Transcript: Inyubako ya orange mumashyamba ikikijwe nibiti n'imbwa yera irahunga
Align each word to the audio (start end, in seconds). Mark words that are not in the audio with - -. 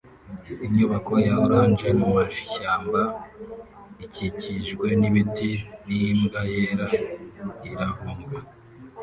Inyubako 0.65 1.13
ya 1.25 1.33
orange 1.45 1.87
mumashyamba 1.99 3.01
ikikijwe 4.05 4.87
nibiti 4.99 5.51
n'imbwa 5.85 6.41
yera 6.53 6.87
irahunga 7.69 8.37